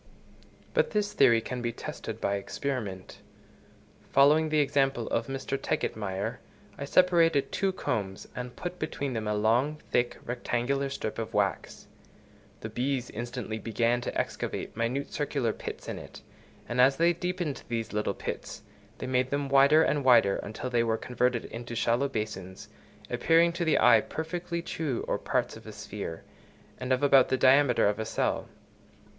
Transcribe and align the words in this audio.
But 0.73 0.89
this 0.89 1.13
theory 1.13 1.41
can 1.41 1.61
be 1.61 1.71
tested 1.71 2.19
by 2.19 2.33
experiment. 2.37 3.19
Following 4.11 4.49
the 4.49 4.57
example 4.59 5.05
of 5.09 5.27
Mr. 5.27 5.59
Tegetmeier, 5.61 6.39
I 6.75 6.85
separated 6.85 7.51
two 7.51 7.71
combs, 7.71 8.27
and 8.35 8.55
put 8.55 8.79
between 8.79 9.13
them 9.13 9.27
a 9.27 9.35
long, 9.35 9.79
thick, 9.91 10.17
rectangular 10.25 10.89
strip 10.89 11.19
of 11.19 11.35
wax: 11.35 11.85
the 12.61 12.69
bees 12.69 13.11
instantly 13.11 13.59
began 13.59 14.01
to 14.01 14.17
excavate 14.19 14.75
minute 14.75 15.13
circular 15.13 15.53
pits 15.53 15.87
in 15.87 15.99
it; 15.99 16.23
and 16.67 16.81
as 16.81 16.95
they 16.97 17.13
deepened 17.13 17.61
these 17.69 17.93
little 17.93 18.15
pits, 18.15 18.63
they 18.97 19.05
made 19.05 19.29
them 19.29 19.49
wider 19.49 19.83
and 19.83 20.03
wider 20.03 20.37
until 20.37 20.71
they 20.71 20.81
were 20.83 20.97
converted 20.97 21.45
into 21.45 21.75
shallow 21.75 22.09
basins, 22.09 22.69
appearing 23.11 23.53
to 23.53 23.63
the 23.63 23.77
eye 23.79 24.01
perfectly 24.01 24.63
true 24.63 25.05
or 25.07 25.19
parts 25.19 25.55
of 25.55 25.67
a 25.67 25.71
sphere, 25.71 26.23
and 26.79 26.91
of 26.91 27.03
about 27.03 27.29
the 27.29 27.37
diameter 27.37 27.87
of 27.87 27.99
a 27.99 28.05
cell. 28.05 28.47